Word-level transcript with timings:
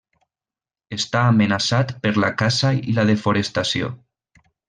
Està 0.95 1.21
amenaçat 1.33 1.93
per 2.07 2.13
la 2.25 2.31
caça 2.43 2.73
i 2.93 2.97
la 3.01 3.07
desforestació. 3.13 3.93